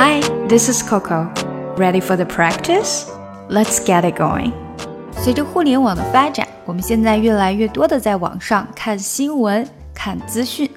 [0.00, 1.28] Hi, this is Coco.
[1.76, 3.10] Ready for the practice?
[3.48, 4.52] Let's get it going.
[5.10, 10.70] 随着互联网的发展，我们现在越来越多的在网上看新闻、看资讯。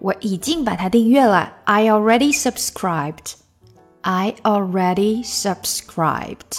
[0.00, 3.32] 我已经把它订阅了，I already subscribed。
[4.02, 6.58] I already subscribed。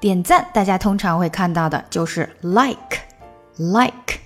[0.00, 4.20] 点赞，大家通常会看到的就是 like，like。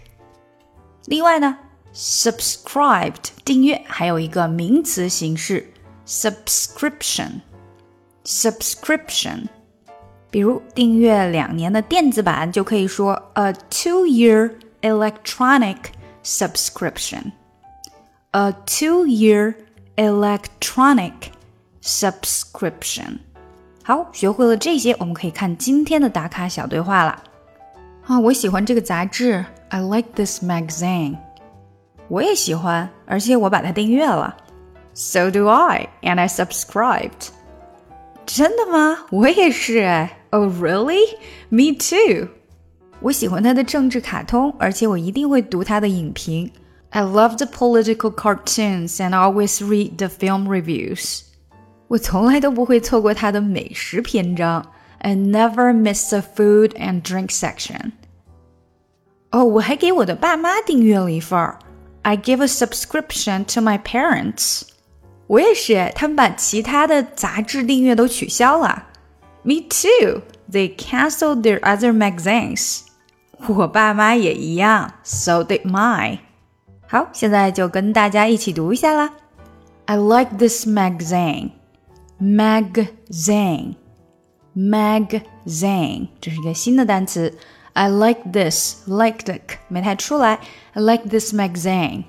[1.07, 1.59] 另外呢
[1.93, 5.73] ，subscribed 订阅还有一个名词形式。
[6.07, 7.41] subscription
[8.26, 9.46] subscription，
[10.30, 15.78] 比如订阅两年的电子版，就可以说 a two-year electronic
[16.24, 19.56] subscription。a two-year
[19.96, 21.14] electronic
[21.82, 23.20] subscription。
[23.84, 27.24] 好，学会了这些，我们可以看今天的打卡小对话了。
[28.06, 31.18] 啊，我喜欢这个杂志，I like this magazine。
[32.08, 34.36] 我也喜欢，而且我把它订阅了。
[34.94, 37.30] So do I, and I subscribed.
[38.26, 39.06] 真的吗？
[39.12, 40.18] 我也是哎。
[40.32, 41.18] Oh, really?
[41.50, 42.30] Me too.
[43.02, 46.52] 我喜欢他的政治卡通，而且我一定会读他的影评。
[46.92, 51.22] I love the political cartoons and always read the film reviews.
[51.88, 54.72] 我从来都不会错过他的美食篇章。
[55.00, 57.94] I never miss the food and drink section.
[59.32, 61.58] 哦，我还给我的爸妈订阅了一份儿。
[62.02, 64.64] I give a subscription to my parents.
[65.28, 68.88] 我也是，他们把其他的杂志订阅都取消了。
[69.44, 70.22] Me too.
[70.52, 72.82] They canceled their other magazines.
[73.48, 74.96] 我爸妈也一样。
[75.04, 76.20] So did mine.
[76.88, 79.14] 好，现在就跟大家一起读一下啦。
[79.86, 81.52] I like this magazine.
[82.20, 83.76] Magazine.
[84.56, 86.08] Magazine.
[86.20, 87.38] 这是一个新的单词。
[87.74, 88.78] I like this.
[88.88, 90.40] Like 的没太出来。
[90.74, 92.06] I like this magazine.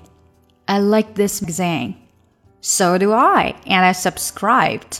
[0.65, 1.93] I like this magazine.
[2.61, 4.99] So do I, and I subscribed.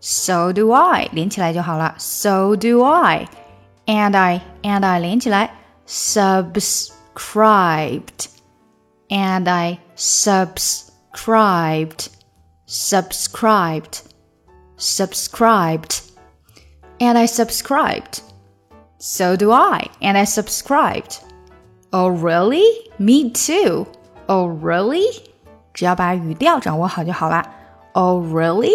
[0.00, 1.94] So do I，连起来就好了。
[1.98, 3.28] So do I,
[3.86, 5.50] and I and I 连起来，
[5.86, 8.26] subscribed,
[9.08, 12.08] and I subscribed,
[12.66, 14.00] subscribed,
[14.76, 16.00] subscribed,
[16.98, 18.22] and I subscribed.
[18.98, 21.20] So do I, and I subscribed.
[21.92, 22.64] Oh, really?
[22.98, 23.86] Me too.
[24.28, 25.06] Oh, really?
[25.76, 27.44] 只要把语调掌握好就好啦。
[27.92, 28.72] Oh, really?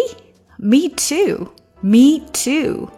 [0.58, 1.52] Me too.
[1.80, 2.88] Me too.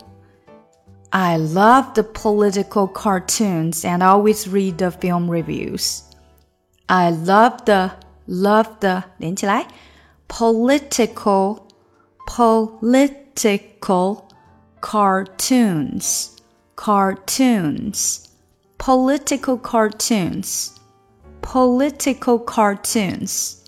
[1.13, 6.03] I love the political cartoons and always read the film reviews.
[6.87, 7.91] I love the
[8.27, 9.67] love the 连起来
[10.29, 11.63] political
[12.27, 14.23] political
[14.81, 16.31] cartoons
[16.77, 18.29] cartoons
[18.79, 20.71] political cartoons
[21.43, 23.61] political cartoons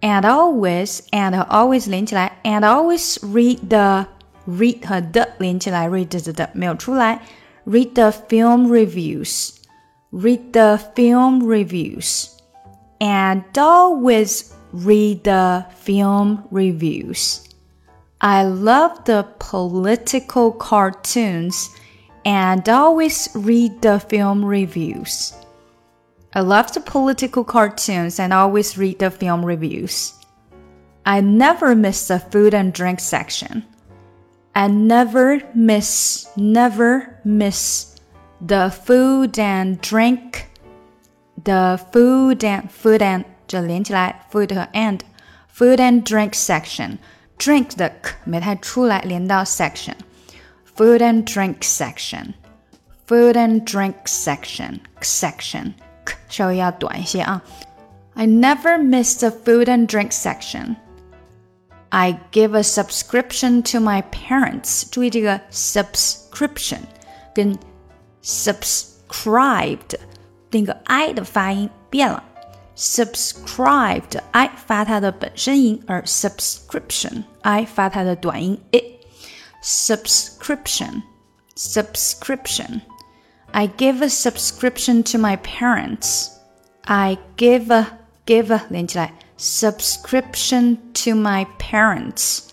[0.00, 4.06] and always and always 连起来，and always read the
[4.46, 7.20] read 和 the 连起来，read 的的没有出来，
[7.66, 9.54] read the film reviews,
[10.12, 12.26] read the film reviews,
[12.98, 17.40] and always read the film reviews.
[18.18, 21.68] I love the political cartoons
[22.24, 25.32] and always read the film reviews.
[26.32, 30.14] I love the political cartoons and always read the film reviews.
[31.06, 33.64] I never miss the food and drink section.
[34.54, 37.94] I never miss, never miss
[38.40, 40.50] the food and drink,
[41.44, 45.00] the food and food and 这连起来 food 和 and
[45.54, 46.98] food and drink section
[47.38, 49.94] drink 的 k 没太出来，连到 section
[50.76, 52.32] food and drink section
[53.06, 55.74] food and drink section section
[56.28, 57.42] 稍微要短一些啊。
[58.14, 60.76] I never miss the food and drink section.
[61.90, 64.84] I give a subscription to my parents.
[64.90, 66.80] 注意这个 subscription
[67.34, 67.58] 跟
[68.22, 69.96] subscribed
[70.50, 72.22] 那个 i 的发音变了。
[72.76, 81.02] subscribed i 发它的本身音，而 subscription i 发它的短音 i。subscription
[81.56, 82.80] subscription
[83.52, 86.30] I give a subscription to my parents.
[86.86, 87.86] I give a
[88.26, 92.48] give a 连起来 subscription to my parents.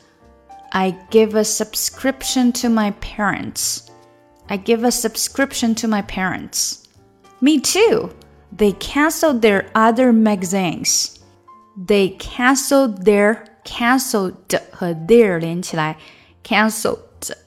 [0.71, 3.87] I give a subscription to my parents.
[4.47, 6.83] I give a subscription to my parents.
[7.41, 8.11] Me too.
[8.55, 11.19] They canceled their other magazines.
[11.75, 15.97] They canceled their canceled 和 their 连起来，
[16.43, 16.99] canceled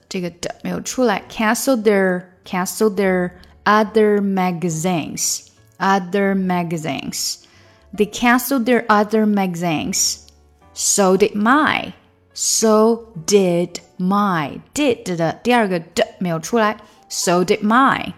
[0.09, 5.51] 这个的没有出来，canceled their canceled their other magazines.
[5.79, 7.47] Other magazines.
[7.93, 10.27] They canceled their other magazines.
[10.73, 11.93] So did my.
[12.33, 14.61] So did my.
[14.75, 16.77] Did 的第二个的没有出来。
[17.09, 18.13] So did my.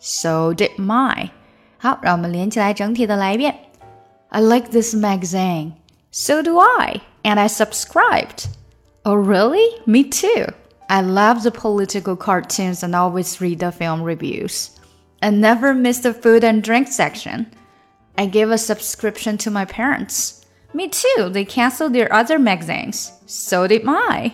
[0.00, 1.30] So did my.
[1.78, 3.54] 好，让我们连起来，整体的来一遍。
[4.28, 5.72] I like this magazine.
[6.10, 7.00] So do I.
[7.22, 8.48] And I subscribed.
[9.04, 9.80] Oh, really?
[9.86, 10.52] Me too.
[10.89, 14.71] I love the political cartoons and always read the film reviews.
[15.21, 17.51] I never miss the food and drink section.
[18.17, 20.45] I gave a subscription to my parents.
[20.73, 21.29] Me too.
[21.31, 23.11] They canceled their other magazines.
[23.25, 24.33] So did mine.